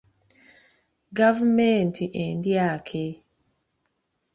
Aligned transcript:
Gavumenti 1.17 2.05
endyake. 2.23 3.03